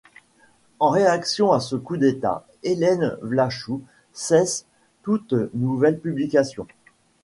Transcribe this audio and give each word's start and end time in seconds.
En 0.79 0.89
réaction 0.89 1.51
à 1.51 1.59
ce 1.59 1.75
coup 1.75 1.95
d'État, 1.95 2.43
Hélène 2.63 3.19
Vlachou 3.21 3.83
cesse 4.13 4.65
toute 5.03 5.33
nouvelle 5.53 5.99
publication. 5.99 6.65